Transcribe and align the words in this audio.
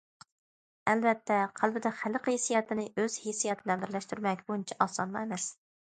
ئەلۋەتتە 0.93 1.37
قەلبىدە 1.59 1.93
خەلق 1.99 2.31
ھېسسىياتىنى 2.33 2.89
ئۆز 2.97 3.21
ھېسسىياتى 3.29 3.71
بىلەن 3.71 3.87
بىرلەشتۈرمەك 3.87 4.47
ئۇنچە 4.51 4.85
ئاسانمۇ 4.89 5.27
ئەمەس. 5.27 5.53